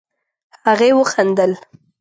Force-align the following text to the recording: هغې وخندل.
هغې 0.65 0.89
وخندل. 0.99 1.51